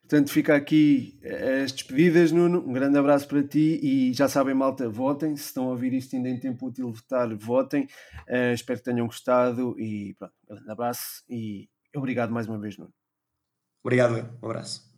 [0.02, 1.18] Portanto, fica aqui
[1.62, 2.58] as despedidas, Nuno.
[2.66, 5.34] Um grande abraço para ti e já sabem, malta, votem.
[5.34, 7.84] Se estão a ouvir isto ainda em tempo útil votar, votem.
[8.28, 12.76] Uh, espero que tenham gostado e pronto, um grande abraço e obrigado mais uma vez,
[12.76, 12.92] Nuno.
[13.82, 14.93] Obrigado, um abraço.